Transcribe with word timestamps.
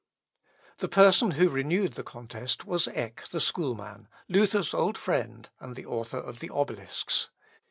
]The 0.79 0.87
person 0.87 1.29
who 1.37 1.47
renewed 1.47 1.93
the 1.93 2.01
contest 2.03 2.65
was 2.65 2.87
Eck 2.87 3.27
the 3.29 3.39
schoolman, 3.39 4.07
Luther's 4.27 4.73
old 4.73 4.97
friend, 4.97 5.47
and 5.59 5.75
the 5.75 5.85
author 5.85 6.17
of 6.17 6.39
the 6.39 6.49
Obelisks. 6.49 7.29